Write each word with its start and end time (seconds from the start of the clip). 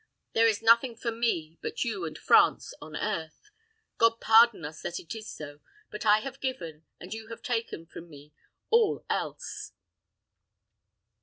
There 0.33 0.47
is 0.47 0.63
nothing 0.63 0.95
for 0.95 1.11
me 1.11 1.59
but 1.61 1.83
you 1.83 2.05
and 2.05 2.17
France 2.17 2.73
on 2.81 2.95
earth. 2.95 3.51
God 3.99 4.19
pardon 4.19 4.65
us 4.65 4.81
that 4.81 4.99
it 4.99 5.13
is 5.13 5.29
so; 5.31 5.59
but 5.91 6.07
I 6.07 6.21
have 6.21 6.39
given, 6.41 6.85
and 6.99 7.13
you 7.13 7.27
have 7.27 7.43
taken 7.43 7.85
from 7.85 8.09
me 8.09 8.33
all 8.71 9.05
else." 9.11 9.73